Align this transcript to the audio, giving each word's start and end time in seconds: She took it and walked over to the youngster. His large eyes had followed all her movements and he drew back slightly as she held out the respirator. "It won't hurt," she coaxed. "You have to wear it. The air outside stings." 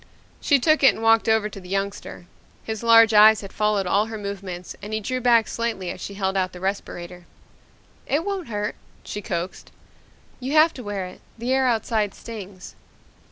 She 0.39 0.57
took 0.57 0.81
it 0.81 0.95
and 0.95 1.03
walked 1.03 1.29
over 1.29 1.47
to 1.47 1.59
the 1.59 1.69
youngster. 1.69 2.25
His 2.63 2.81
large 2.81 3.13
eyes 3.13 3.41
had 3.41 3.53
followed 3.53 3.85
all 3.85 4.07
her 4.07 4.17
movements 4.17 4.75
and 4.81 4.93
he 4.93 4.99
drew 4.99 5.21
back 5.21 5.47
slightly 5.47 5.91
as 5.91 6.01
she 6.01 6.15
held 6.15 6.35
out 6.35 6.53
the 6.53 6.59
respirator. 6.59 7.27
"It 8.07 8.25
won't 8.25 8.47
hurt," 8.47 8.75
she 9.03 9.21
coaxed. 9.21 9.69
"You 10.39 10.53
have 10.53 10.73
to 10.73 10.83
wear 10.83 11.05
it. 11.05 11.21
The 11.37 11.53
air 11.53 11.67
outside 11.67 12.15
stings." 12.15 12.73